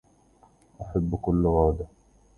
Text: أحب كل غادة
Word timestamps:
أحب 0.81 1.15
كل 1.15 1.43
غادة 1.47 1.87